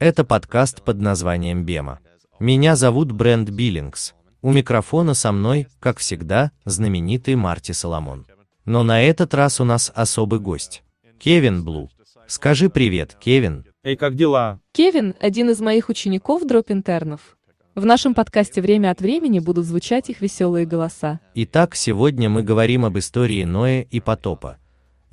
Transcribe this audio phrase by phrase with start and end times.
[0.00, 2.00] Это подкаст под названием «Бема».
[2.40, 4.14] Меня зовут Брент Биллингс.
[4.42, 8.26] У микрофона со мной, как всегда, знаменитый Марти Соломон.
[8.64, 10.82] Но на этот раз у нас особый гость.
[11.20, 11.88] Кевин Блу.
[12.26, 13.64] Скажи привет, Кевин.
[13.84, 14.58] Эй, как дела?
[14.72, 17.36] Кевин– один из моих учеников дроп-интернов.
[17.76, 21.20] В нашем подкасте время от времени будут звучать их веселые голоса.
[21.36, 24.58] Итак, сегодня мы говорим об истории Ноя и потопа.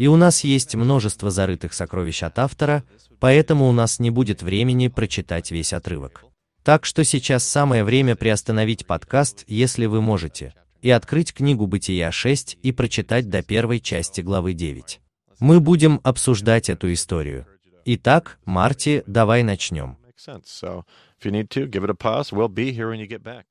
[0.02, 2.84] И у нас есть множество зарытых сокровищ от автора,
[3.20, 6.26] поэтому у нас не будет времени прочитать весь отрывок.
[6.64, 12.58] Так что сейчас самое время приостановить подкаст, если вы можете, и открыть книгу Бытия 6
[12.64, 15.00] и прочитать до первой части главы 9.
[15.40, 17.46] Мы будем обсуждать эту историю.
[17.86, 20.00] Итак, Марти, давай начнем.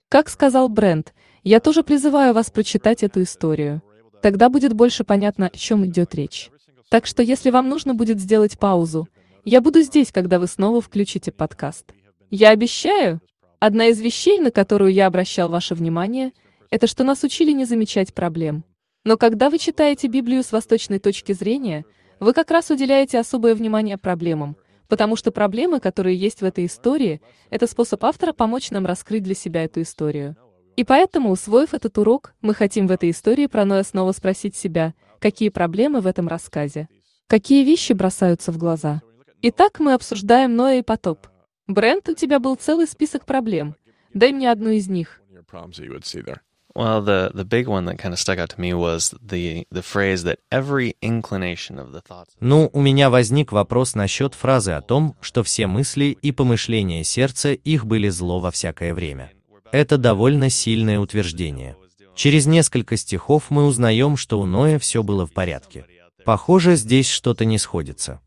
[0.09, 1.15] Как сказал Брент,
[1.45, 3.83] я тоже призываю вас прочитать эту историю.
[4.23, 6.51] Тогда будет больше понятно, о чем идет речь.
[6.91, 9.09] Так что если вам нужно будет сделать паузу,
[9.45, 11.87] я буду здесь, когда вы снова включите подкаст.
[12.31, 13.21] Я обещаю,
[13.59, 16.33] одна из вещей, на которую я обращал ваше внимание,
[16.71, 18.65] это что нас учили не замечать проблем.
[19.05, 21.85] Но когда вы читаете Библию с восточной точки зрения,
[22.19, 24.57] вы как раз уделяете особое внимание проблемам,
[24.89, 29.35] потому что проблемы, которые есть в этой истории, это способ автора помочь нам раскрыть для
[29.35, 30.37] себя эту историю.
[30.81, 34.95] И поэтому, усвоив этот урок, мы хотим в этой истории про Ноя снова спросить себя,
[35.19, 36.89] какие проблемы в этом рассказе,
[37.27, 39.03] какие вещи бросаются в глаза.
[39.43, 41.27] Итак, мы обсуждаем Ноя и потоп.
[41.67, 43.77] Брент, у тебя был целый список проблем.
[44.15, 45.21] Дай мне одну из них.
[45.31, 46.41] Your problems that you would see there.
[46.75, 49.83] Well, the, the big one that kind of stuck out to me was the, the
[49.83, 52.35] phrase that every inclination of the thoughts.
[52.41, 57.53] Ну, у меня возник вопрос насчет фразы о том, что все мысли и помышления сердца
[57.53, 59.31] их были зло во всякое время.
[59.73, 61.77] Это довольно сильное утверждение.
[62.17, 65.87] Через несколько стихов мы узнаем, что у Ноя все было в порядке.
[66.25, 68.21] Похоже, здесь что-то не сходится.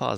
[0.00, 0.16] Uh,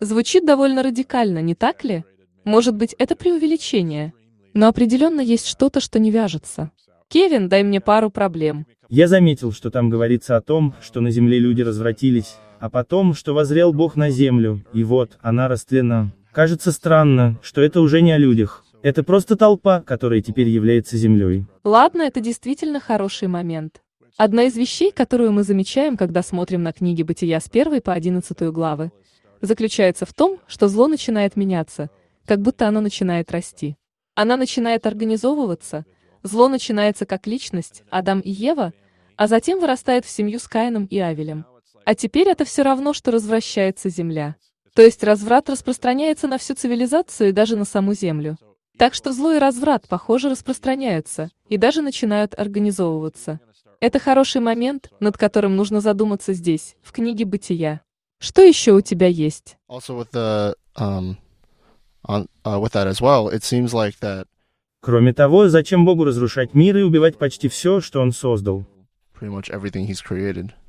[0.00, 2.04] Звучит довольно радикально, не так ли?
[2.44, 4.12] Может быть, это преувеличение.
[4.54, 6.70] Но определенно есть что-то, что не вяжется.
[7.08, 8.66] Кевин, дай мне пару проблем.
[8.88, 13.34] Я заметил, что там говорится о том, что на земле люди развратились, а потом, что
[13.34, 16.12] возрел Бог на землю, и вот, она растлена.
[16.36, 18.62] Кажется странно, что это уже не о людях.
[18.82, 21.46] Это просто толпа, которая теперь является землей.
[21.64, 23.80] Ладно, это действительно хороший момент.
[24.18, 28.38] Одна из вещей, которую мы замечаем, когда смотрим на книги Бытия с 1 по 11
[28.52, 28.92] главы,
[29.40, 31.88] заключается в том, что зло начинает меняться,
[32.26, 33.76] как будто оно начинает расти.
[34.14, 35.86] Она начинает организовываться,
[36.22, 38.74] зло начинается как личность, Адам и Ева,
[39.16, 41.46] а затем вырастает в семью с Каином и Авелем.
[41.86, 44.36] А теперь это все равно, что развращается земля.
[44.76, 48.36] То есть разврат распространяется на всю цивилизацию и даже на саму землю.
[48.76, 53.40] Так что зло и разврат, похоже, распространяются и даже начинают организовываться.
[53.80, 57.80] Это хороший момент, над которым нужно задуматься здесь, в книге Бытия.
[58.18, 59.56] Что еще у тебя есть?
[60.76, 61.16] um
[62.06, 64.26] uh,
[64.80, 68.66] Кроме того, зачем Богу разрушать мир и убивать почти все, что Он создал?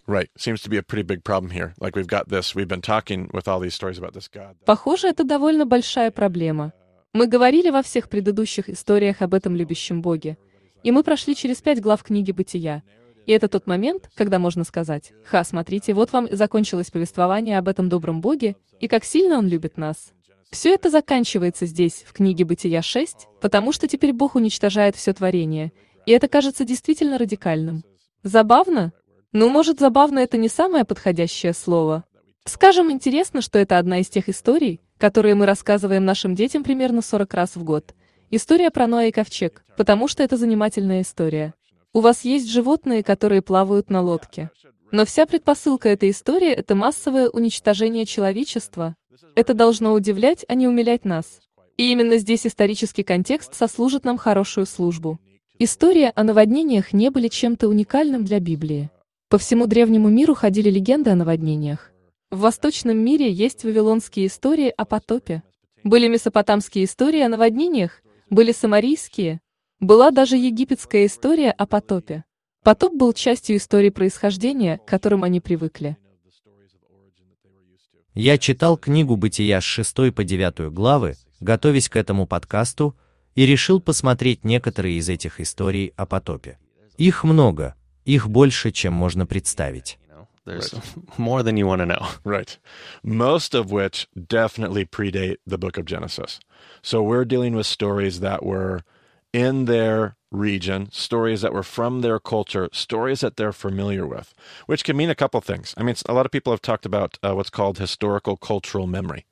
[0.08, 0.30] Right.
[0.38, 1.74] Seems to be a pretty big problem here.
[1.80, 2.56] Like we've got this.
[2.56, 4.56] We've been talking with all these stories about this God.
[4.66, 6.74] Похоже, это довольно большая проблема.
[7.14, 10.38] Мы говорили во всех предыдущих историях об этом любящем Боге.
[10.84, 12.84] И мы прошли через пять глав книги Бытия.
[13.26, 17.68] И это тот момент, когда можно сказать, «Ха, смотрите, вот вам и закончилось повествование об
[17.68, 20.14] этом добром Боге, и как сильно Он любит нас».
[20.50, 25.74] Все это заканчивается здесь, в книге Бытия 6, потому что теперь Бог уничтожает все творение,
[26.06, 27.84] и это кажется действительно радикальным.
[28.24, 28.94] Забавно?
[29.34, 32.06] Ну, может, забавно это не самое подходящее слово.
[32.46, 37.34] Скажем, интересно, что это одна из тех историй, которые мы рассказываем нашим детям примерно 40
[37.34, 37.94] раз в год.
[38.32, 41.54] История про Ноа и ковчег, потому что это занимательная история.
[41.94, 44.50] У вас есть животные, которые плавают на лодке.
[44.92, 48.96] Но вся предпосылка этой истории– это массовое уничтожение человечества.
[49.36, 51.42] Это должно удивлять, а не умилять нас.
[51.76, 55.20] И именно здесь исторический контекст сослужит нам хорошую службу.
[55.60, 58.90] История о наводнениях не были чем-то уникальным для Библии.
[59.30, 61.92] По всему древнему миру ходили легенды о наводнениях.
[62.32, 65.44] В восточном мире есть вавилонские истории о потопе.
[65.84, 69.42] Были месопотамские истории о наводнениях, были самарийские,
[69.82, 72.24] была даже египетская история о потопе.
[72.64, 75.98] Потоп был частью истории происхождения, к которым они привыкли.
[78.14, 82.96] Я читал книгу Бытия с 6 по 9 главы, готовясь к этому подкасту,
[83.36, 86.58] и решил посмотреть некоторые из этих историй о потопе.
[86.98, 87.76] Их много,
[88.07, 89.99] их больше, чем можно представить.
[90.09, 90.75] You know, there's
[91.19, 92.09] more than you want to know.
[92.25, 92.59] Right.
[93.03, 96.41] Most of which definitely predate the book of Genesis.
[96.83, 98.83] So we're dealing with stories that were
[99.33, 104.35] in their region, stories that were from their culture, stories that they're familiar with,
[104.67, 105.75] which can mean a couple things.
[105.77, 109.27] I mean, a lot of people have talked about uh, what's called historical cultural memory.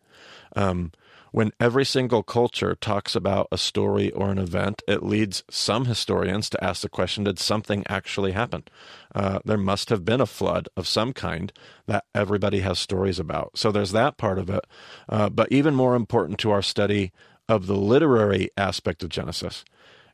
[0.56, 0.92] Um,
[1.34, 6.50] when every single culture talks about a story or an event, it leads some historians
[6.50, 8.64] to ask the question Did something actually happen?
[9.14, 11.52] Uh, there must have been a flood of some kind
[11.86, 13.56] that everybody has stories about.
[13.56, 14.66] So there's that part of it.
[15.08, 17.12] Uh, but even more important to our study
[17.48, 19.64] of the literary aspect of Genesis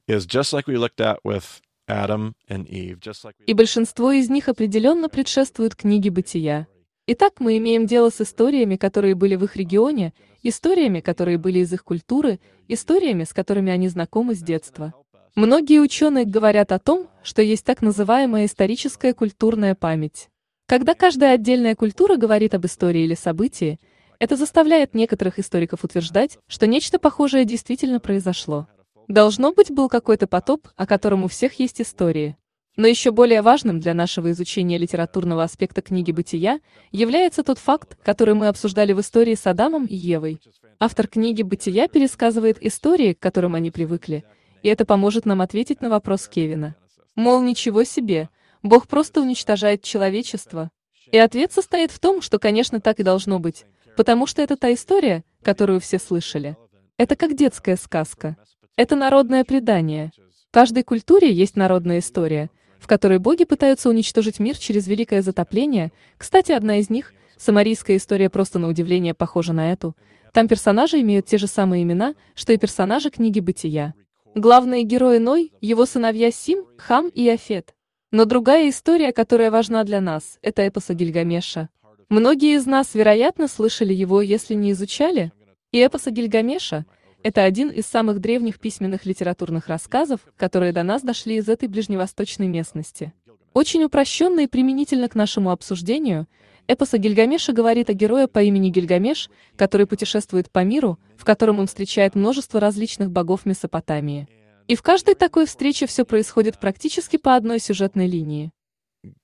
[0.09, 4.13] is just like we looked at with Adam and Eve, just like we И большинство
[4.13, 6.67] из них определенно предшествуют книге «Бытия».
[7.08, 10.14] Итак, мы имеем дело с историями, которые были в их регионе,
[10.44, 14.94] историями, которые были из их культуры, историями, с которыми они знакомы с детства.
[15.34, 20.30] Многие ученые говорят о том, что есть так называемая историческая культурная память.
[20.68, 23.80] Когда каждая отдельная культура говорит об истории или событии,
[24.20, 28.68] это заставляет некоторых историков утверждать, что нечто похожее действительно произошло.
[29.08, 32.38] Должно быть, был какой-то потоп, о котором у всех есть истории.
[32.78, 38.34] Но еще более важным для нашего изучения литературного аспекта книги «Бытия» является тот факт, который
[38.34, 40.40] мы обсуждали в истории с Адамом и Евой.
[40.80, 44.24] Автор книги «Бытия» пересказывает истории, к которым они привыкли,
[44.64, 46.76] и это поможет нам ответить на вопрос Кевина.
[47.16, 48.30] Мол, ничего себе,
[48.64, 50.72] Бог просто уничтожает человечество.
[51.12, 53.66] И ответ состоит в том, что, конечно, так и должно быть,
[53.98, 56.56] потому что это та история, которую все слышали.
[56.98, 58.38] Это как детская сказка.
[58.78, 60.12] Это народное предание.
[60.50, 62.50] В каждой культуре есть народная история,
[62.82, 65.92] в которой боги пытаются уничтожить мир через великое затопление.
[66.18, 69.96] Кстати, одна из них, самарийская история просто на удивление похожа на эту.
[70.34, 73.94] Там персонажи имеют те же самые имена, что и персонажи книги «Бытия».
[74.34, 77.76] Главные герои Ной, его сыновья Сим, Хам и Афет.
[78.12, 81.70] Но другая история, которая важна для нас, это эпоса Гильгамеша.
[82.10, 85.32] Многие из нас, вероятно, слышали его, если не изучали.
[85.72, 86.86] И эпоса Гильгамеша–
[87.24, 92.48] это один из самых древних письменных литературных рассказов, которые до нас дошли из этой ближневосточной
[92.48, 93.14] местности.
[93.54, 96.28] Очень упрощенно и применительно к нашему обсуждению,
[96.68, 101.60] эпос о Гильгамеше говорит о герое по имени Гильгамеш, который путешествует по миру, в котором
[101.60, 104.28] он встречает множество различных богов Месопотамии.
[104.68, 108.52] И в каждой такой встрече все происходит практически по одной сюжетной линии.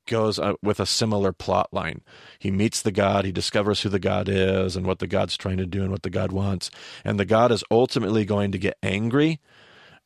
[0.07, 2.03] goes uh, with a similar plot line.
[2.39, 5.59] He meets the God, he discovers who the God is and what the God's trying
[5.59, 6.71] to do and what the God wants.
[7.05, 9.41] And the God is ultimately going to get angry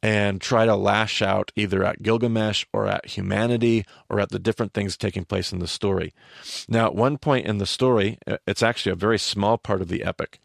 [0.02, 4.72] and try to lash out either at Gilgamesh or at humanity or at the different
[4.72, 6.12] things taking place in the story.
[6.68, 10.04] Now, at one point in the story, it's actually a very small part of the
[10.04, 10.40] epic.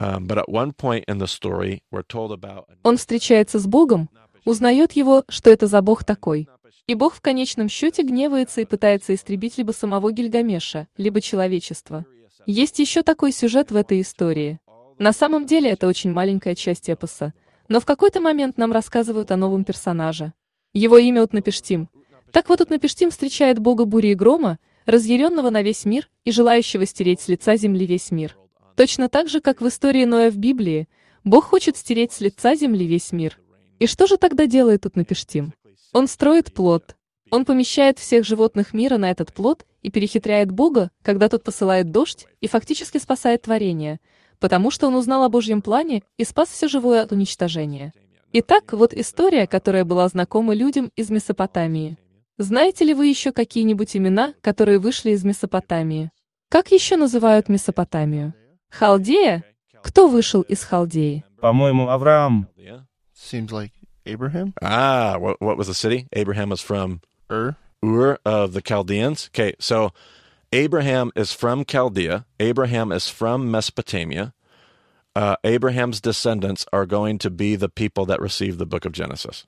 [0.00, 2.68] Um, but at one point in the story, we're told about.
[2.84, 4.08] Он встречается с Богом,
[4.44, 6.48] узнает его, что это за Бог такой.–
[6.85, 12.05] И Бог в конечном счете гневается и пытается истребить либо самого Гильгамеша, либо человечество.
[12.45, 14.59] Есть еще такой сюжет в этой истории.
[14.99, 17.33] На самом деле это очень маленькая часть эпоса,
[17.69, 20.33] но в какой-то момент нам рассказывают о новом персонаже.
[20.73, 21.87] Его имя Утнапештим.
[22.33, 27.21] Так вот Утнапештим встречает бога бури и грома, разъяренного на весь мир и желающего стереть
[27.21, 28.35] с лица земли весь мир.
[28.75, 30.89] Точно так же, как в истории Ноя в Библии,
[31.23, 33.39] Бог хочет стереть с лица земли весь мир.
[33.79, 35.53] И что же тогда делает Утнапештим?
[35.93, 36.95] Он строит плод.
[37.29, 42.25] Он помещает всех животных мира на этот плод и перехитряет Бога, когда тот посылает дождь
[42.41, 43.99] и фактически спасает творение,
[44.39, 47.93] потому что он узнал о Божьем плане и спас все живое от уничтожения.
[48.31, 51.97] Итак, вот история, которая была знакома людям из Месопотамии.
[52.39, 56.09] Знаете ли вы еще какие-нибудь имена, которые вышли из Месопотамии?
[56.49, 58.33] Как еще называют Месопотамию?
[58.71, 59.43] Халдея?
[59.83, 61.23] Кто вышел из Халдеи?
[61.39, 62.47] По-моему, Авраам.
[64.05, 64.53] Abraham?
[64.61, 66.07] Ah, what, what was the city?
[66.13, 67.55] Abraham was from Ur?
[67.83, 69.29] Ur of the Chaldeans.
[69.31, 69.91] Okay, so
[70.51, 72.25] Abraham is from Chaldea.
[72.39, 74.33] Abraham is from Mesopotamia.
[75.15, 79.45] Uh, Abraham's descendants are going to be the people that receive the book of Genesis.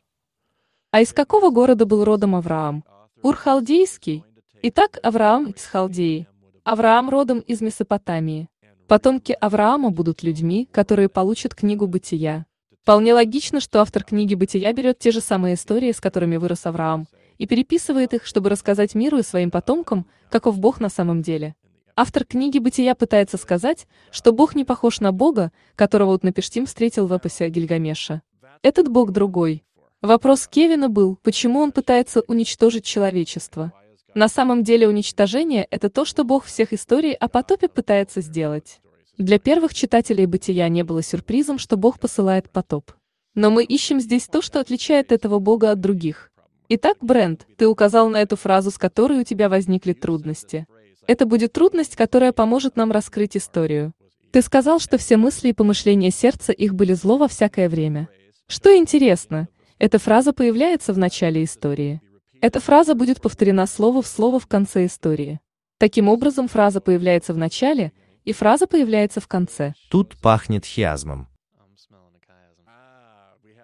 [0.91, 2.83] А из какого города был родом Авраам?
[3.21, 4.23] Ур-Халдейский.
[4.61, 6.27] Итак, Авраам из Халдеи.
[6.63, 8.47] Авраам родом из Месопотамии.
[8.87, 12.45] Потомки Авраама будут людьми, которые получат книгу Бытия.
[12.85, 17.07] Вполне логично, что автор книги «Бытия» берет те же самые истории, с которыми вырос Авраам,
[17.39, 21.55] и переписывает их, чтобы рассказать миру и своим потомкам, каков Бог на самом деле.
[21.95, 27.13] Автор книги «Бытия» пытается сказать, что Бог не похож на Бога, которого Утнапештим встретил в
[27.13, 28.21] эпосе Гильгамеша.
[28.61, 29.63] Этот Бог другой.
[30.03, 33.73] Вопрос Кевина был, почему он пытается уничтожить человечество.
[34.13, 38.79] На самом деле уничтожение– это то, что Бог всех историй о потопе пытается сделать.
[39.17, 42.91] Для первых читателей «Бытия» не было сюрпризом, что Бог посылает потоп.
[43.33, 46.31] Но мы ищем здесь то, что отличает этого Бога от других.
[46.67, 50.67] Итак, Брент, ты указал на эту фразу, с которой у тебя возникли трудности.
[51.07, 53.93] Это будет трудность, которая поможет нам раскрыть историю.
[54.31, 58.09] Ты сказал, что все мысли и помышления сердца их были зло во всякое время.
[58.47, 62.01] Что интересно, Эта фраза появляется в начале истории.
[62.41, 65.41] Эта фраза будет повторена слово в слово в конце истории.
[65.77, 67.91] Таким образом, фраза появляется в начале,
[68.25, 69.73] и фраза появляется в конце.
[69.89, 71.27] Тут пахнет хиазмом.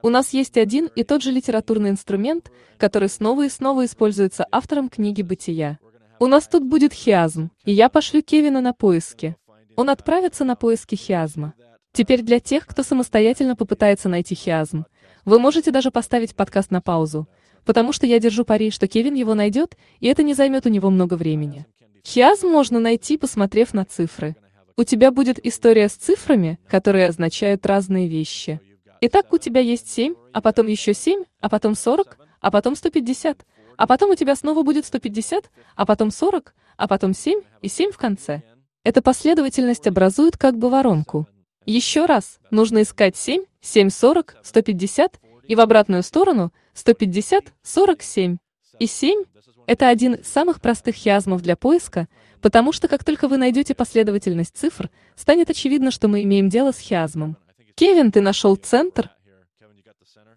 [0.03, 4.89] У нас есть один и тот же литературный инструмент, который снова и снова используется автором
[4.89, 5.77] книги «Бытия».
[6.19, 9.35] У нас тут будет хиазм, и я пошлю Кевина на поиски.
[9.75, 11.53] Он отправится на поиски хиазма.
[11.93, 14.85] Теперь для тех, кто самостоятельно попытается найти хиазм,
[15.25, 17.27] вы можете даже поставить подкаст на паузу,
[17.63, 20.89] потому что я держу пари, что Кевин его найдет, и это не займет у него
[20.89, 21.65] много времени.
[22.05, 24.35] Хиазм можно найти, посмотрев на цифры.
[24.77, 28.59] У тебя будет история с цифрами, которые означают разные вещи.
[29.01, 33.45] Итак, у тебя есть 7, а потом еще 7, а потом 40, а потом 150,
[33.77, 37.91] а потом у тебя снова будет 150, а потом 40, а потом 7 и 7
[37.91, 38.43] в конце.
[38.83, 41.27] Эта последовательность образует как бы воронку.
[41.65, 48.37] Еще раз, нужно искать 7, 7, 40, 150, и в обратную сторону 150, 47.
[48.79, 49.23] И 7–
[49.67, 52.07] это один из самых простых хиазмов для поиска,
[52.41, 56.79] потому что как только вы найдете последовательность цифр, станет очевидно, что мы имеем дело с
[56.79, 57.37] хиазмом.
[57.75, 59.09] Кевин, ты нашел центр?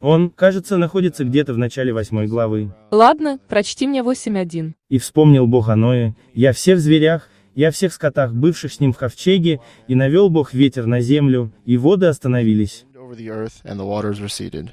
[0.01, 2.75] Он, кажется, находится где-то в начале восьмой главы.
[2.91, 4.73] Ладно, прочти мне 8.1.
[4.91, 8.93] И вспомнил Бог о Ное, я все в зверях, о всех скотах, бывших с ним
[8.93, 12.85] в ковчеге, и навел Бог ветер на землю, и воды остановились.
[13.05, 14.73] over the earth, and the waters receded.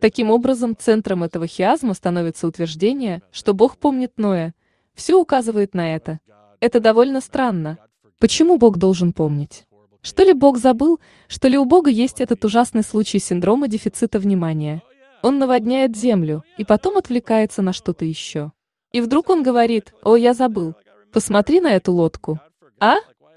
[0.00, 4.54] Таким образом, центром этого хиазма становится утверждение, что Бог помнит Ноя.
[4.94, 6.20] Все указывает на это.
[6.60, 7.78] Это довольно странно.
[8.18, 9.64] Почему Бог должен помнить?
[10.02, 14.82] Что ли Бог забыл, что ли у Бога есть этот ужасный случай синдрома дефицита внимания?
[15.22, 18.52] Он наводняет землю и потом отвлекается на что-то еще.
[18.92, 20.74] И вдруг он говорит, «О, я забыл.
[21.12, 22.40] Посмотри на эту лодку».
[22.80, 22.96] А?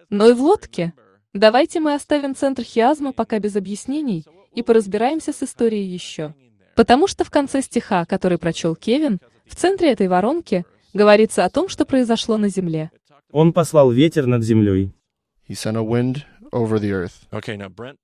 [0.10, 0.94] Но и в лодке.
[1.34, 6.36] Давайте мы оставим центр хиазма пока без объяснений и поразбираемся с историей еще.
[6.76, 11.70] Потому что в конце стиха, который прочел Кевин, в центре этой воронки, говорится о том,
[11.70, 12.92] что произошло на земле.
[13.32, 14.92] Он послал ветер над землей.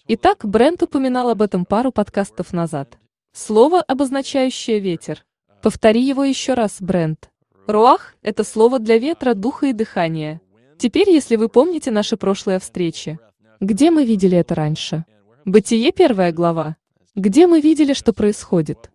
[0.07, 2.97] Итак, Брент упоминал об этом пару подкастов назад.
[3.33, 5.25] Слово, обозначающее ветер.
[5.61, 7.29] Повтори его еще раз, Брент.
[7.67, 10.39] Руах– это слово для ветра, духа и дыхания.
[10.77, 13.19] Теперь, если вы помните наши прошлые встречи,
[13.59, 15.05] где мы видели это раньше?
[15.45, 16.75] Бытие, первая глава.
[17.15, 18.91] Где мы видели, что происходит?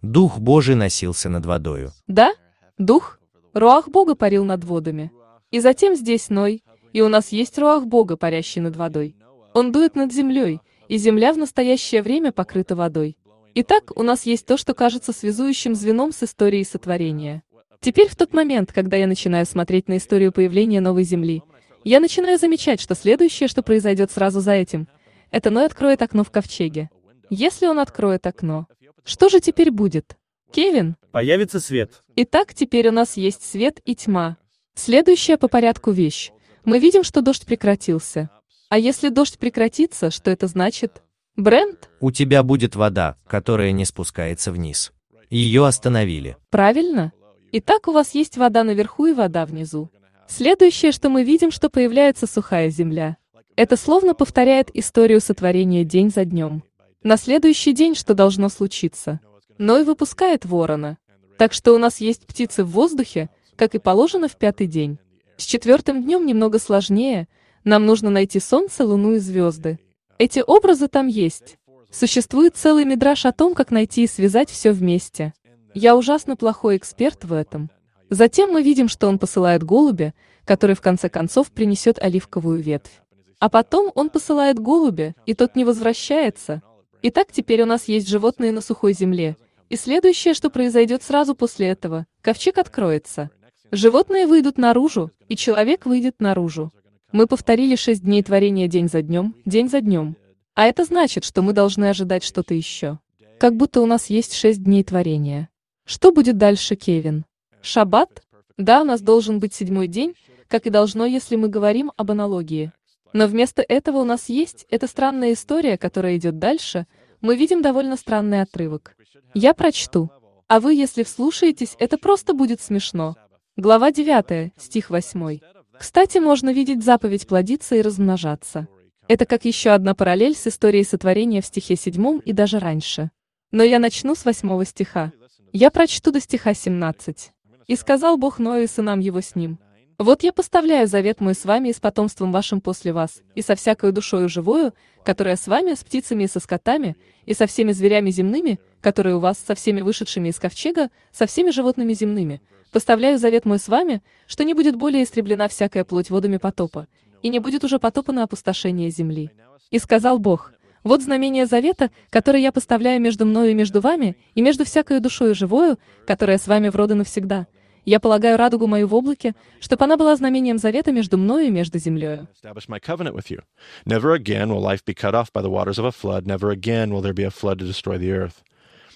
[0.00, 1.90] Дух Божий носился над водою.
[2.06, 2.32] Да?
[2.78, 3.18] Дух?
[3.54, 5.10] Руах Бога парил над водами.
[5.50, 6.62] И затем здесь Ной,
[6.92, 9.16] и у нас есть Руах Бога, парящий над водой.
[9.52, 13.16] Он дует над землей, и земля в настоящее время покрыта водой.
[13.54, 17.42] Итак, у нас есть то, что кажется связующим звеном с историей сотворения.
[17.82, 21.42] Теперь в тот момент, когда я начинаю смотреть на историю появления новой Земли,
[21.82, 24.86] я начинаю замечать, что следующее, что произойдет сразу за этим,
[25.32, 26.90] это Ной откроет окно в ковчеге.
[27.28, 28.68] Если он откроет окно,
[29.02, 30.16] что же теперь будет?
[30.52, 30.94] Кевин?
[31.10, 32.02] Появится свет.
[32.14, 34.36] Итак, теперь у нас есть свет и тьма.
[34.76, 36.30] Следующая по порядку вещь.
[36.64, 38.30] Мы видим, что дождь прекратился.
[38.68, 41.02] А если дождь прекратится, что это значит?
[41.34, 41.90] Брент?
[41.98, 44.92] У тебя будет вода, которая не спускается вниз.
[45.30, 46.36] Ее остановили.
[46.50, 47.12] Правильно?
[47.54, 49.90] Итак, у вас есть вода наверху и вода внизу.
[50.26, 53.18] Следующее, что мы видим, что появляется сухая земля.
[53.56, 56.62] Это словно повторяет историю сотворения день за днем.
[57.02, 59.20] На следующий день что должно случиться?
[59.58, 60.96] Ной выпускает ворона.
[61.36, 64.98] Так что у нас есть птицы в воздухе, как и положено в пятый день.
[65.36, 67.28] С четвертым днем немного сложнее.
[67.64, 69.78] Нам нужно найти солнце, луну и звезды.
[70.16, 71.58] Эти образы там есть.
[71.90, 75.34] Существует целый мидраж о том, как найти и связать все вместе.
[75.74, 77.70] Я ужасно плохой эксперт в этом.
[78.10, 80.12] Затем мы видим, что он посылает голубя,
[80.44, 83.00] который в конце концов принесет оливковую ветвь.
[83.38, 86.62] А потом он посылает голубя, и тот не возвращается.
[87.02, 89.36] Итак, теперь у нас есть животные на сухой земле.
[89.70, 93.30] И следующее, что произойдет сразу после этого, ковчег откроется.
[93.70, 96.70] Животные выйдут наружу, и человек выйдет наружу.
[97.12, 100.16] Мы повторили шесть дней творения день за днем, день за днем.
[100.54, 102.98] А это значит, что мы должны ожидать что-то еще.
[103.40, 105.48] Как будто у нас есть шесть дней творения.
[105.84, 107.24] Что будет дальше, Кевин?
[107.60, 108.22] Шаббат?
[108.56, 110.14] Да, у нас должен быть седьмой день,
[110.48, 112.72] как и должно, если мы говорим об аналогии.
[113.12, 116.86] Но вместо этого у нас есть эта странная история, которая идет дальше.
[117.20, 118.96] Мы видим довольно странный отрывок.
[119.34, 120.10] Я прочту.
[120.48, 123.16] А вы, если вслушаетесь, это просто будет смешно.
[123.56, 125.40] Глава 9, стих 8.
[125.78, 128.68] Кстати, можно видеть заповедь плодиться и размножаться.
[129.08, 133.10] Это как еще одна параллель с историей сотворения в стихе 7 и даже раньше.
[133.50, 135.12] Но я начну с 8 стиха.
[135.54, 137.30] Я прочту до стиха 17.
[137.66, 139.58] «И сказал Бог Ною и сынам его с ним,
[139.98, 143.54] Вот я поставляю завет мой с вами и с потомством вашим после вас, и со
[143.54, 144.72] всякою душою живою,
[145.04, 149.18] которая с вами, с птицами и со скотами, и со всеми зверями земными, которые у
[149.18, 152.40] вас, со всеми вышедшими из ковчега, со всеми животными земными.
[152.72, 156.88] Поставляю завет мой с вами, что не будет более истреблена всякая плоть водами потопа,
[157.22, 159.30] и не будет уже потопа на опустошение земли.
[159.70, 160.52] И сказал Бог,
[160.84, 165.34] вот знамение завета, которое я поставляю между мною и между вами, и между всякою душою
[165.34, 167.46] живою, которая с вами в роды навсегда.
[167.84, 171.78] Я полагаю радугу мою в облаке, чтобы она была знамением завета между мною и между
[171.78, 172.28] землею.
[172.32, 173.40] establish my covenant with you.
[173.84, 176.24] Never again will life be cut off by the waters of a flood.
[176.24, 178.42] Never again will there be a flood to destroy the earth.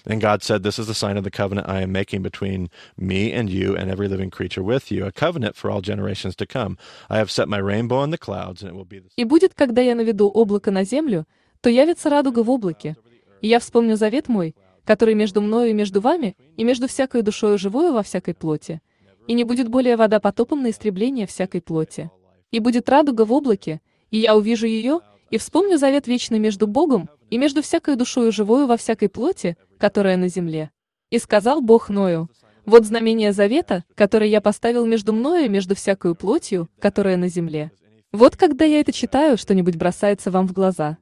[0.09, 3.33] And God said, This is the sign of the covenant I am making between me
[3.33, 6.77] and you and every living creature with you, a covenant for all generations to come.
[7.09, 9.53] I have set my rainbow in the clouds, and it will be the И будет,
[9.53, 11.25] когда я наведу облако на землю,
[11.61, 12.95] то явится радуга в облаке.
[13.41, 17.57] И я вспомню завет мой, который между мною и между вами, и между всякой душою
[17.57, 18.81] живою во всякой плоти.
[19.27, 22.09] И не будет более вода потопом на истребление всякой плоти.
[22.51, 27.09] И будет радуга в облаке, и я увижу ее, и вспомню завет вечный между Богом
[27.29, 30.71] и между всякой душою живою во всякой плоти, которая на земле.
[31.09, 32.29] И сказал Бог Ною,
[32.65, 37.71] вот знамение завета, которое я поставил между мною и между всякою плотью, которая на земле.
[38.11, 40.97] Вот когда я это читаю, что-нибудь бросается вам в глаза.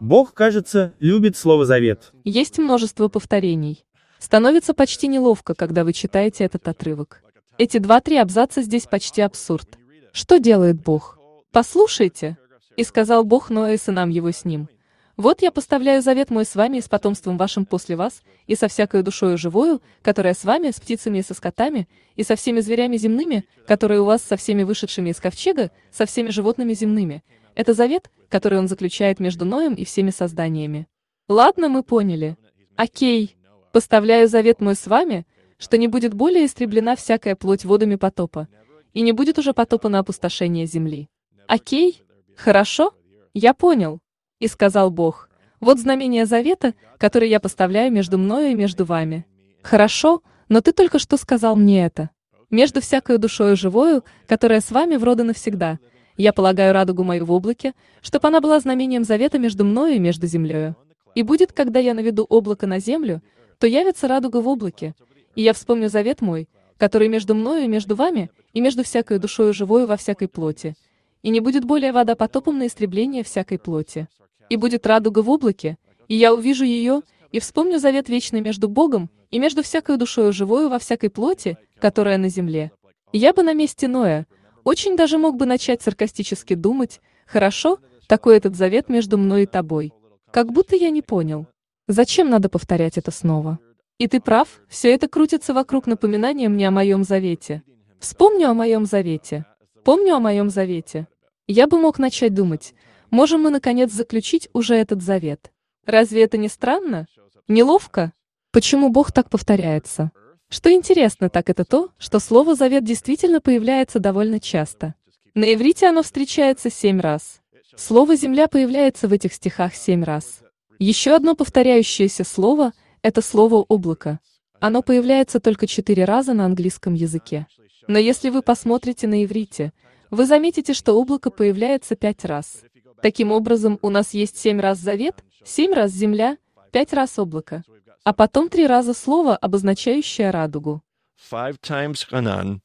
[0.00, 2.12] Бог, кажется, любит слово «завет».
[2.24, 3.84] Есть множество повторений.
[4.18, 7.22] Становится почти неловко, когда вы читаете этот отрывок.
[7.58, 9.78] Эти два-три абзаца здесь почти абсурд.
[10.12, 11.18] Что делает Бог?
[11.52, 12.38] Послушайте.
[12.76, 14.70] И сказал Бог Ноэ и сынам его с ним.
[15.18, 18.68] Вот я поставляю завет мой с вами и с потомством вашим после вас, и со
[18.68, 22.96] всякой душою живою, которая с вами, с птицами и со скотами, и со всеми зверями
[22.96, 27.22] земными, которые у вас со всеми вышедшими из ковчега, со всеми животными земными.
[27.54, 30.86] Это завет, который он заключает между Ноем и всеми созданиями.
[31.28, 32.36] Ладно, мы поняли.
[32.76, 33.36] Окей.
[33.72, 35.26] Поставляю завет мой с вами,
[35.58, 38.48] что не будет более истреблена всякая плоть водами потопа,
[38.94, 41.08] и не будет уже потопа на опустошение земли.
[41.46, 42.02] Окей?
[42.36, 42.94] Хорошо?
[43.34, 44.00] Я понял.
[44.38, 45.28] И сказал Бог,
[45.60, 49.26] вот знамение завета, которое я поставляю между мною и между вами.
[49.62, 52.10] Хорошо, но ты только что сказал мне это.
[52.48, 55.78] Между всякою душою живою, которая с вами в роды навсегда,
[56.20, 60.26] я полагаю радугу мою в облаке, чтобы она была знамением завета между мною и между
[60.26, 60.76] землею.
[61.14, 63.22] И будет, когда я наведу облако на землю,
[63.58, 64.94] то явится радуга в облаке,
[65.34, 69.52] и я вспомню завет мой, который между мною и между вами, и между всякой душою
[69.52, 70.74] живою во всякой плоти.
[71.22, 74.08] И не будет более вода потопом на истребление всякой плоти.
[74.48, 75.78] И будет радуга в облаке,
[76.08, 77.02] и я увижу ее,
[77.32, 82.18] и вспомню завет вечный между Богом и между всякой душою живою во всякой плоти, которая
[82.18, 82.72] на земле.
[83.12, 84.26] Я бы на месте Ноя
[84.64, 89.92] очень даже мог бы начать саркастически думать, хорошо, такой этот завет между мной и тобой.
[90.30, 91.46] Как будто я не понял.
[91.88, 93.58] Зачем надо повторять это снова?
[93.98, 97.62] И ты прав, все это крутится вокруг напоминания мне о моем завете.
[97.98, 99.44] Вспомню о моем завете.
[99.84, 101.06] Помню о моем завете.
[101.46, 102.74] Я бы мог начать думать,
[103.10, 105.50] можем мы наконец заключить уже этот завет.
[105.84, 107.06] Разве это не странно?
[107.48, 108.12] Неловко?
[108.52, 110.12] Почему Бог так повторяется?
[110.50, 114.94] Что интересно, так это то, что слово «завет» действительно появляется довольно часто.
[115.32, 117.40] На иврите оно встречается семь раз.
[117.76, 120.40] Слово «земля» появляется в этих стихах семь раз.
[120.80, 124.18] Еще одно повторяющееся слово– это слово «облако».
[124.58, 127.46] Оно появляется только четыре раза на английском языке.
[127.86, 129.72] Но если вы посмотрите на иврите,
[130.10, 132.64] вы заметите, что облако появляется пять раз.
[133.02, 136.38] Таким образом, у нас есть семь раз завет, семь раз земля,
[136.72, 137.62] пять раз облако.
[138.04, 140.82] А потом три раза слово, обозначающее радугу.
[141.20, 142.60] five times Hanan,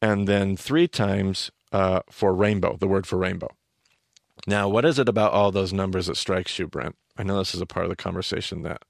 [0.00, 3.50] and then three times uh, for rainbow, the word for rainbow.
[4.46, 6.96] Now, what is it about all those numbers that strikes you, Brent?
[7.16, 8.82] I know this is a part of the conversation that.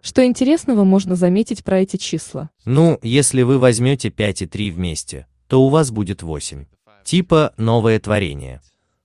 [0.00, 2.50] Что интересного можно заметить про эти числа?
[2.64, 6.66] Ну, если вы возьмете 5 и 3 вместе, то у вас будет 8.
[7.04, 8.60] Типа новое творение.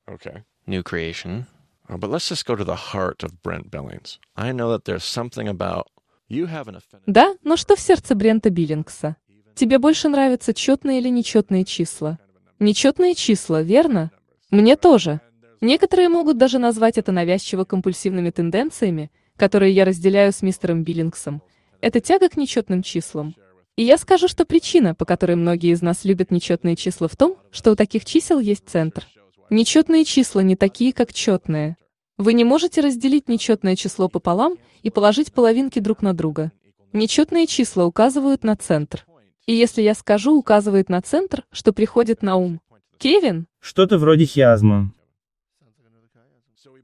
[0.07, 0.43] Okay.
[0.67, 1.45] New creation.
[1.87, 4.19] Uh, but let's just go to the heart of Brent Billings.
[4.35, 5.87] I know that there's something about
[6.27, 7.03] you have an affinity.
[7.05, 9.17] Да, но что в сердце Брента Биллингса?
[9.55, 12.19] Тебе больше нравятся четные или нечетные числа?
[12.59, 14.11] Нечетные числа, верно?
[14.51, 15.21] Мне тоже.
[15.61, 21.41] Некоторые могут даже назвать это навязчиво-компульсивными тенденциями, которые я разделяю с мистером Биллингсом.
[21.81, 23.35] Это тяга к нечетным числам.
[23.75, 27.37] И я скажу, что причина, по которой многие из нас любят нечетные числа в том,
[27.51, 29.05] что у таких чисел есть центр.
[29.49, 31.77] Нечетные числа не такие, как четные.
[32.17, 36.51] Вы не можете разделить нечетное число пополам и положить половинки друг на друга.
[36.93, 39.05] Нечетные числа указывают на центр.
[39.45, 42.61] И если я скажу указывает на центр, что приходит на ум?
[42.97, 43.47] Кевин?
[43.59, 44.91] Что-то вроде хиазма.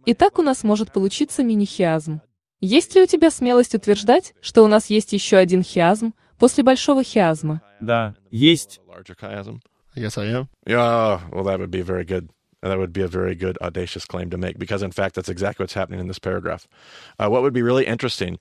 [0.06, 2.22] И так у нас может получиться мини-хиазм.
[2.60, 7.04] Есть ли у тебя смелость утверждать, что у нас есть еще один хиазм, после большого
[7.04, 7.62] хиазма.
[7.80, 8.82] Да, есть.
[9.96, 10.48] Yes, I am.
[10.66, 12.30] Yeah, well, that would be very good.
[12.63, 15.63] That would be a very good audacious claim to make because, in fact, that's exactly
[15.63, 16.67] what's happening in this paragraph.
[17.19, 18.39] Uh, what would be really interesting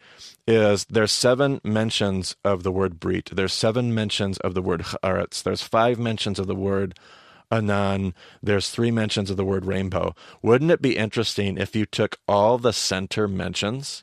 [0.47, 3.29] is there's seven mentions of the word brit.
[3.31, 5.43] There's seven mentions of the word chaaretz.
[5.43, 6.97] There's five mentions of the word
[7.51, 8.15] anan.
[8.41, 10.15] There's three mentions of the word rainbow.
[10.41, 14.01] Wouldn't it be interesting if you took all the center mentions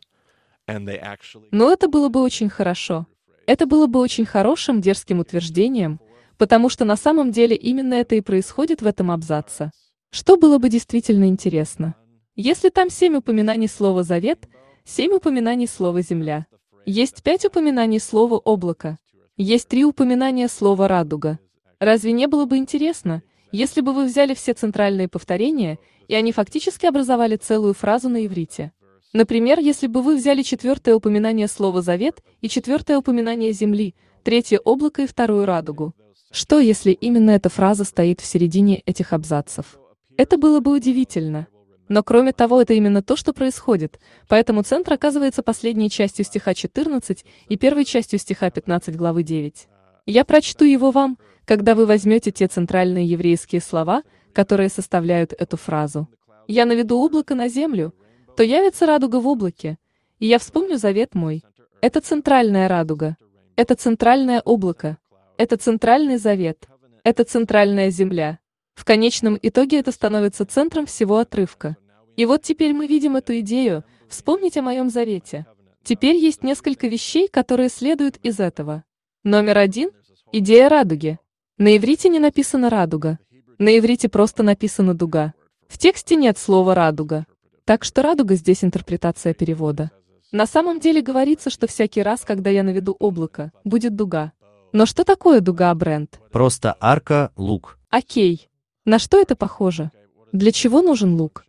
[0.69, 3.07] and they actually Но это было бы очень хорошо.
[3.47, 6.01] Это было бы очень хорошим дерзким утверждением,
[6.39, 9.73] потому что на самом деле именно это и происходит в этом абзаце.
[10.10, 11.96] Что было бы действительно интересно?
[12.36, 14.48] Если там семь упоминаний слова «завет»,
[14.86, 16.46] семь упоминаний слова «земля».
[16.86, 19.00] Есть пять упоминаний слова «облако».
[19.36, 21.40] Есть три упоминания слова «радуга».
[21.80, 26.86] Разве не было бы интересно, если бы вы взяли все центральные повторения, и они фактически
[26.86, 28.72] образовали целую фразу на иврите?
[29.14, 35.04] Например, если бы вы взяли четвертое упоминание слова «завет» и четвертое упоминание «земли», третье «облако»
[35.04, 35.94] и вторую «радугу».
[36.32, 39.78] Что, если именно эта фраза стоит в середине этих абзацев?
[40.18, 41.48] Это было бы удивительно.
[41.90, 47.24] Но кроме того, это именно то, что происходит, поэтому центр оказывается последней частью стиха 14
[47.48, 49.68] и первой частью стиха 15 главы 9.
[50.08, 54.04] Я прочту его вам, когда вы возьмете те центральные еврейские слова,
[54.34, 56.10] которые составляют эту фразу.
[56.48, 57.94] «Я наведу облако на землю,
[58.36, 59.78] то явится радуга в облаке,
[60.20, 61.44] и я вспомню завет мой».
[61.80, 63.18] Это центральная радуга,
[63.56, 64.98] это центральное облако,
[65.38, 66.68] это центральный завет,
[67.04, 68.40] это центральная земля.
[68.78, 71.78] В конечном итоге это становится центром всего отрывка.
[72.16, 75.48] И вот теперь мы видим эту идею «вспомнить о моем завете».
[75.84, 78.84] Теперь есть несколько вещей, которые следуют из этого.
[79.24, 79.90] Номер один–
[80.32, 81.18] идея радуги.
[81.58, 83.18] На иврите не написано «радуга».
[83.58, 85.34] На иврите просто написано «дуга».
[85.68, 87.26] В тексте нет слова «радуга».
[87.66, 89.90] Так что радуга здесь интерпретация перевода.
[90.32, 94.34] На самом деле говорится, что всякий раз, когда я наведу облако, будет дуга.
[94.72, 96.20] Но что такое дуга, Брент?
[96.32, 97.80] Просто арка, лук.
[97.90, 98.50] Окей.
[98.88, 99.92] На что это похоже?
[100.32, 101.44] Для чего нужен лук?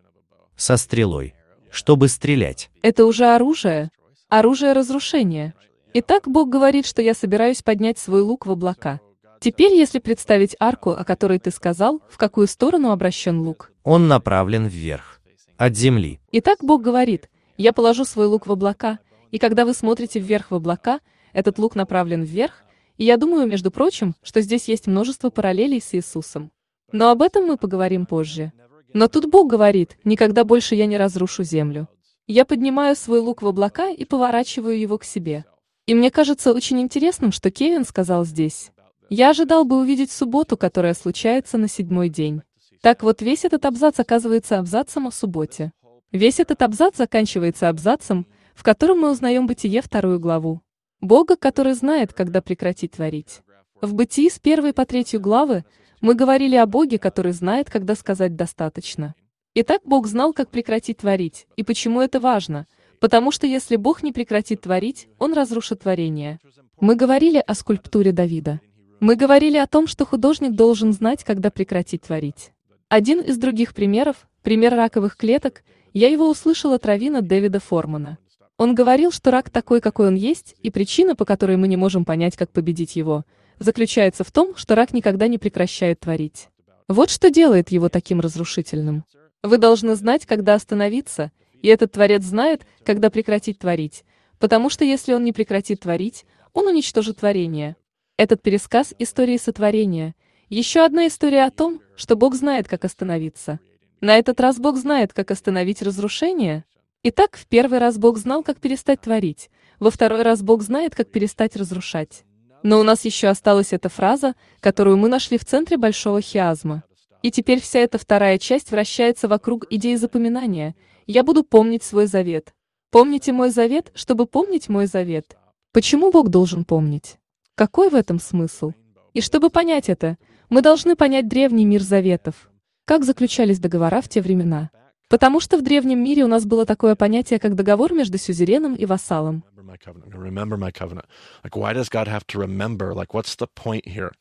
[0.56, 1.36] Со стрелой.
[1.70, 2.68] Чтобы стрелять.
[2.82, 3.92] Это уже оружие.
[4.28, 5.54] Оружие разрушения.
[5.94, 8.98] Итак, Бог говорит, что я собираюсь поднять свой лук в облака.
[9.38, 13.70] Теперь, если представить арку, о которой ты сказал, в какую сторону обращен лук?
[13.84, 15.20] Он направлен вверх.
[15.56, 16.18] От земли.
[16.32, 18.98] Итак, Бог говорит, я положу свой лук в облака,
[19.30, 20.98] и когда вы смотрите вверх в облака,
[21.32, 22.64] этот лук направлен вверх,
[22.96, 26.50] и я думаю, между прочим, что здесь есть множество параллелей с Иисусом.
[26.92, 28.52] Но об этом мы поговорим позже.
[28.94, 31.88] Но тут Бог говорит, никогда больше я не разрушу землю.
[32.26, 35.44] Я поднимаю свой лук в облака и поворачиваю его к себе.
[35.86, 38.70] И мне кажется очень интересным, что Кевин сказал здесь.
[39.10, 42.42] Я ожидал бы увидеть субботу, которая случается на седьмой день.
[42.82, 45.72] Так вот, весь этот абзац оказывается абзацем о субботе.
[46.12, 50.60] Весь этот абзац заканчивается абзацем, в котором мы узнаем Бытие вторую главу.
[51.00, 53.40] Бога, который знает, когда прекратить творить.
[53.80, 55.64] В Бытии с первой по третью главы
[56.00, 59.16] мы говорили о Боге, который знает, когда сказать «достаточно».
[59.54, 61.48] Итак, Бог знал, как прекратить творить.
[61.56, 62.66] И почему это важно?
[63.00, 66.38] Потому что если Бог не прекратит творить, Он разрушит творение.
[66.80, 68.60] Мы говорили о скульптуре Давида.
[69.00, 72.52] Мы говорили о том, что художник должен знать, когда прекратить творить.
[72.88, 78.18] Один из других примеров, пример раковых клеток, я его услышал от Равина Дэвида Формана.
[78.56, 82.04] Он говорил, что рак такой, какой он есть, и причина, по которой мы не можем
[82.04, 83.24] понять, как победить его–
[83.58, 86.48] заключается в том, что рак никогда не прекращает творить.
[86.88, 89.04] Вот что делает его таким разрушительным.
[89.42, 94.04] Вы должны знать, когда остановиться, и этот творец знает, когда прекратить творить,
[94.38, 97.76] потому что если он не прекратит творить, он уничтожит творение.
[98.16, 100.14] Этот пересказ истории сотворения–
[100.50, 103.60] еще одна история о том, что Бог знает, как остановиться.
[104.00, 106.64] На этот раз Бог знает, как остановить разрушение.
[107.02, 111.10] Итак, в первый раз Бог знал, как перестать творить, во второй раз Бог знает, как
[111.10, 112.24] перестать разрушать.
[112.62, 116.82] Но у нас еще осталась эта фраза, которую мы нашли в центре большого хиазма.
[117.22, 120.74] И теперь вся эта вторая часть вращается вокруг идеи запоминания.
[121.06, 122.54] Я буду помнить свой завет.
[122.90, 125.36] Помните мой завет, чтобы помнить мой завет.
[125.72, 127.16] Почему Бог должен помнить?
[127.54, 128.72] Какой в этом смысл?
[129.14, 130.16] И чтобы понять это,
[130.48, 132.50] мы должны понять древний мир заветов.
[132.84, 134.70] Как заключались договора в те времена?
[135.09, 138.85] Потому что в древнем мире у нас было такое понятие, как договор между сюзереном и
[138.85, 139.43] вассалом.
[139.73, 140.13] my covenant.
[140.13, 141.05] I'm remember my covenant.
[141.43, 142.93] Like, why does God have to remember?
[142.93, 144.11] Like, what's the point here?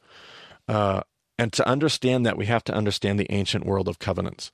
[0.66, 1.02] Uh,
[1.38, 4.52] and to understand that, we have to understand the ancient world of covenants,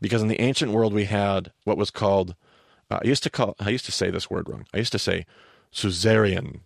[0.00, 2.34] because in the ancient world we had what was called.
[2.90, 3.54] Uh, I used to call.
[3.58, 4.66] I used to say this word wrong.
[4.74, 5.26] I used to say
[5.72, 6.60] suzerain.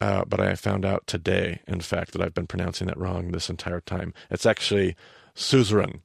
[0.00, 3.50] Uh, but I found out today, in fact, that I've been pronouncing that wrong this
[3.50, 4.14] entire time.
[4.30, 4.96] It's actually
[5.34, 6.00] suzerain,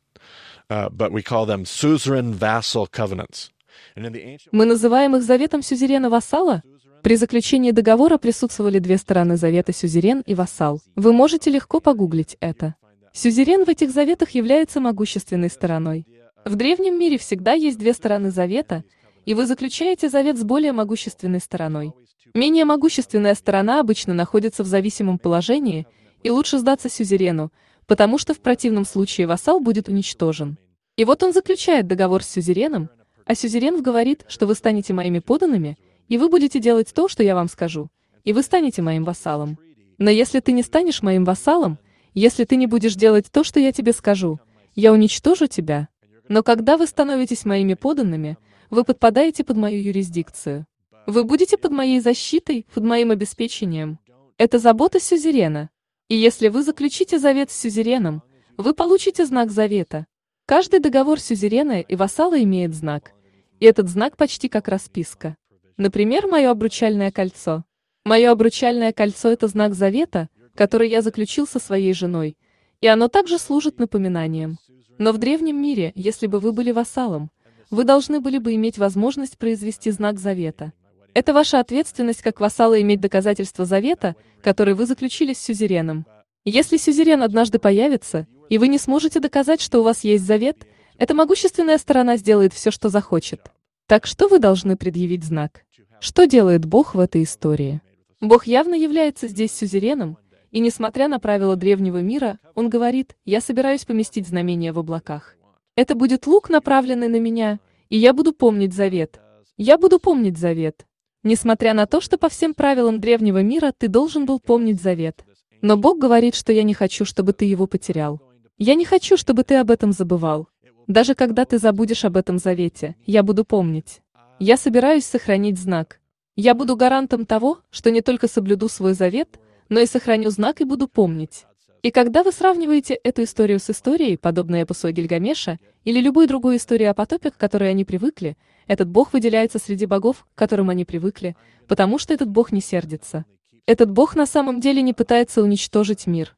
[4.52, 6.62] Мы называем их заветом сюзерена-вассала?
[7.02, 10.80] При заключении договора присутствовали две стороны завета сюзерен и вассал.
[10.96, 12.74] Вы можете легко погуглить это.
[13.12, 16.06] Сюзерен в этих заветах является могущественной стороной.
[16.44, 18.84] В древнем мире всегда есть две стороны завета,
[19.24, 21.92] и вы заключаете завет с более могущественной стороной.
[22.34, 25.86] Менее могущественная сторона обычно находится в зависимом положении,
[26.22, 27.50] и лучше сдаться сюзерену,
[27.90, 30.58] потому что в противном случае вассал будет уничтожен.
[30.96, 32.88] И вот он заключает договор с сюзереном,
[33.24, 35.76] а сюзерен говорит, что вы станете моими поданными,
[36.06, 37.88] и вы будете делать то, что я вам скажу,
[38.22, 39.58] и вы станете моим вассалом.
[39.98, 41.80] Но если ты не станешь моим вассалом,
[42.14, 44.38] если ты не будешь делать то, что я тебе скажу,
[44.76, 45.88] я уничтожу тебя.
[46.28, 48.38] Но когда вы становитесь моими поданными,
[48.70, 50.64] вы подпадаете под мою юрисдикцию.
[51.08, 53.98] Вы будете под моей защитой, под моим обеспечением.
[54.38, 55.70] Это забота сюзерена.
[56.10, 58.24] И если вы заключите завет с сюзереном,
[58.56, 60.06] вы получите знак завета.
[60.44, 63.12] Каждый договор сюзерена и вассала имеет знак.
[63.60, 65.36] И этот знак почти как расписка.
[65.76, 67.62] Например, мое обручальное кольцо.
[68.04, 72.36] Мое обручальное кольцо– это знак завета, который я заключил со своей женой,
[72.80, 74.58] и оно также служит напоминанием.
[74.98, 77.30] Но в древнем мире, если бы вы были вассалом,
[77.70, 80.72] вы должны были бы иметь возможность произвести знак завета.
[81.12, 86.06] Это ваша ответственность как вассала иметь доказательство завета, который вы заключили с сюзереном.
[86.44, 90.66] Если сюзерен однажды появится, и вы не сможете доказать, что у вас есть завет,
[90.98, 93.50] эта могущественная сторона сделает все, что захочет.
[93.86, 95.64] Так что вы должны предъявить знак?
[95.98, 97.80] Что делает Бог в этой истории?
[98.20, 100.16] Бог явно является здесь сюзереном,
[100.50, 105.36] и несмотря на правила древнего мира, он говорит, я собираюсь поместить знамение в облаках.
[105.74, 109.20] Это будет лук, направленный на меня, и я буду помнить завет.
[109.56, 110.86] Я буду помнить завет.
[111.22, 115.24] Несмотря на то, что по всем правилам древнего мира ты должен был помнить завет.
[115.60, 118.20] Но Бог говорит, что я не хочу, чтобы ты его потерял.
[118.56, 120.48] Я не хочу, чтобы ты об этом забывал.
[120.86, 124.00] Даже когда ты забудешь об этом завете, я буду помнить.
[124.38, 126.00] Я собираюсь сохранить знак.
[126.36, 130.64] Я буду гарантом того, что не только соблюду свой завет, но и сохраню знак и
[130.64, 131.44] буду помнить.
[131.82, 136.84] И когда вы сравниваете эту историю с историей, подобной эпосу Гильгамеша, или любой другой истории
[136.84, 141.36] о потопе, к которой они привыкли, этот бог выделяется среди богов, к которым они привыкли,
[141.66, 143.24] потому что этот бог не сердится.
[143.64, 146.36] Этот бог на самом деле не пытается уничтожить мир.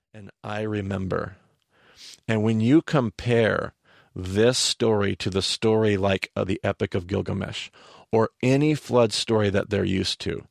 [2.29, 3.73] And when you compare
[4.15, 7.71] this story to the story like uh, the Epic of Gilgamesh,
[8.13, 10.45] or any flood story that they're used to,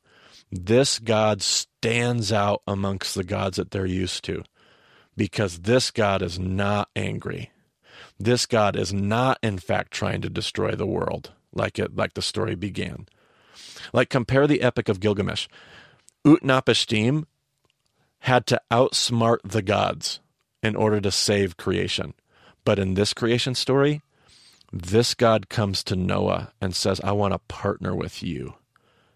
[0.51, 4.43] this God stands out amongst the gods that they're used to
[5.15, 7.51] because this God is not angry.
[8.19, 12.21] This God is not, in fact, trying to destroy the world like it, like the
[12.21, 13.07] story began.
[13.93, 15.47] Like compare the Epic of Gilgamesh.
[16.25, 17.25] Utnapishtim
[18.19, 20.19] had to outsmart the gods
[20.61, 22.13] in order to save creation.
[22.63, 24.01] But in this creation story,
[24.71, 28.55] this God comes to Noah and says, I want to partner with you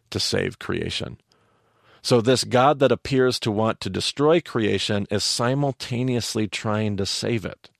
[0.10, 1.19] to save creation.
[2.06, 7.46] So, this God that appears to want to destroy creation is simultaneously trying to save
[7.46, 7.72] it.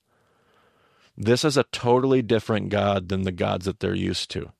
[1.16, 4.50] This is a totally different God than the gods that they're used to.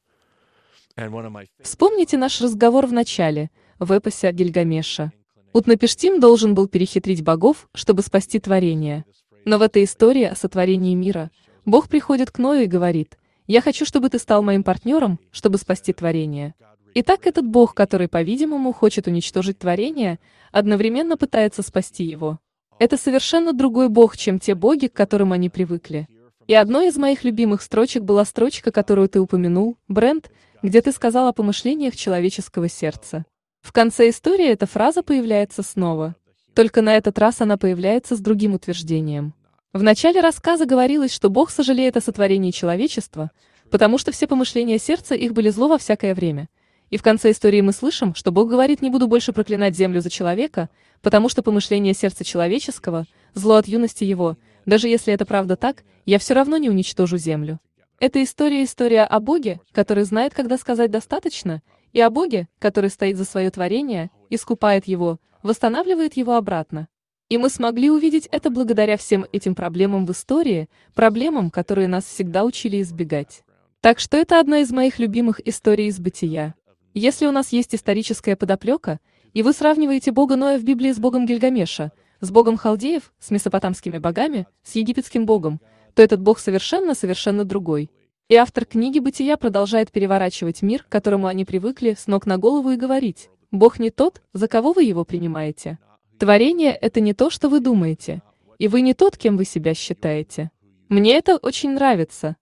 [0.97, 3.51] And one of my Вспомните наш разговор в начале,
[3.81, 5.11] в эпосе Гильгамеша.
[5.53, 9.05] Утнапиштим должен был перехитрить богов, чтобы спасти творение.
[9.45, 11.33] Но в этой истории о сотворении мира
[11.65, 15.93] Бог приходит к Ною и говорит, «Я хочу, чтобы ты стал моим партнером, чтобы спасти
[15.93, 16.55] творение».
[16.99, 20.19] Итак, этот Бог, который, по-видимому, хочет уничтожить творение,
[20.51, 22.39] одновременно пытается спасти его.
[22.79, 26.09] Это совершенно другой Бог, чем те боги, к которым они привыкли.
[26.47, 30.31] И одной из моих любимых строчек была строчка, которую ты упомянул, Брент,
[30.63, 33.27] где ты сказал о помышлениях человеческого сердца.
[33.61, 36.17] В конце истории эта фраза появляется снова.
[36.55, 39.35] Только на этот раз она появляется с другим утверждением.
[39.75, 43.33] В начале рассказа говорилось, что Бог сожалеет о сотворении человечества,
[43.71, 46.49] потому что все помышления сердца их были зло во всякое время.
[46.91, 50.11] И в конце истории мы слышим, что Бог говорит, не буду больше проклинать землю за
[50.11, 50.69] человека,
[51.03, 56.19] потому что помышление сердца человеческого– зло от юности его, даже если это правда так, я
[56.19, 57.61] все равно не уничтожу землю.
[57.99, 63.17] Эта история– история о Боге, который знает, когда сказать «достаточно», и о Боге, который стоит
[63.17, 66.89] за свое творение, искупает его, восстанавливает его обратно.
[67.29, 72.45] И мы смогли увидеть это благодаря всем этим проблемам в истории, проблемам, которые нас всегда
[72.45, 73.43] учили избегать.
[73.81, 76.55] Так что это одна из моих любимых историй из бытия.
[76.99, 79.01] Если у нас есть историческая подоплека,
[79.35, 83.99] и вы сравниваете бога Ноя в Библии с богом Гильгамеша, с богом халдеев, с месопотамскими
[83.99, 85.61] богами, с египетским богом,
[85.93, 87.91] то этот бог совершенно-совершенно другой.
[88.31, 92.71] И автор книги «Бытия» продолжает переворачивать мир, к которому они привыкли, с ног на голову
[92.71, 95.79] и говорить, «Бог не тот, за кого вы его принимаете.
[96.19, 98.23] Творение– это не то, что вы думаете,
[98.57, 100.51] и вы не тот, кем вы себя считаете.
[100.89, 102.37] Мне это очень нравится».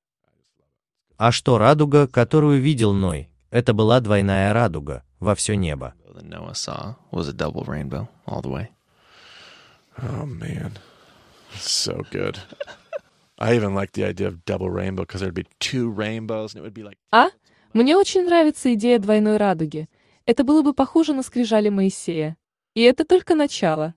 [1.17, 3.29] А что радуга, которую видел Ной?
[3.55, 5.95] Это была двойная радуга, во все небо.
[9.97, 10.73] Oh man,
[11.55, 12.37] so good.
[13.39, 16.63] I even like the idea of double rainbow because there'd be two rainbows and it
[16.63, 17.29] would be like А?
[17.73, 19.89] Мне очень нравится идея двойной радуги.
[20.27, 22.37] Это было бы похоже на скрижали Моисея.
[22.75, 23.95] И это только начало.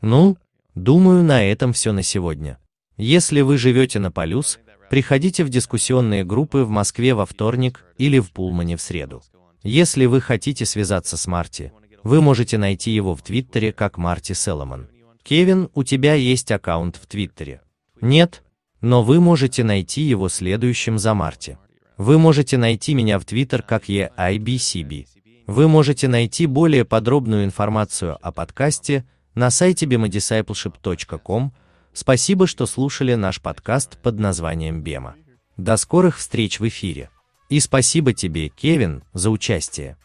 [0.00, 0.36] Ну,
[0.76, 2.60] думаю, на этом все на сегодня.
[2.96, 8.30] Если вы живете на Полюс, приходите в дискуссионные группы в Москве во вторник или в
[8.32, 9.22] Пулмане в среду.
[9.62, 11.72] Если вы хотите связаться с Марти,
[12.04, 14.88] вы можете найти его в Твиттере как Марти Селомон.
[15.22, 17.62] Кевин, у тебя есть аккаунт в Твиттере?
[18.00, 18.44] Нет?
[18.80, 21.58] Но вы можете найти его следующим за Марти.
[21.96, 25.06] Вы можете найти меня в Твиттер как EIBCB.
[25.46, 31.52] Вы можете найти более подробную информацию о подкасте на сайте bemadiscipleship.com.
[31.96, 35.14] Спасибо, что слушали наш подкаст под названием Бема.
[35.56, 37.08] До скорых встреч в эфире.
[37.48, 39.96] И спасибо тебе, Кевин, за участие.